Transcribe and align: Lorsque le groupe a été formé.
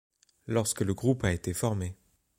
Lorsque 0.47 0.81
le 0.81 0.95
groupe 0.95 1.23
a 1.25 1.31
été 1.31 1.53
formé. 1.53 1.95